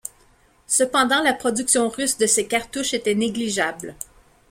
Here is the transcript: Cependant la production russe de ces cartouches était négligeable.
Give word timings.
Cependant 0.65 1.21
la 1.21 1.31
production 1.31 1.87
russe 1.87 2.17
de 2.17 2.25
ces 2.25 2.47
cartouches 2.47 2.95
était 2.95 3.13
négligeable. 3.13 3.93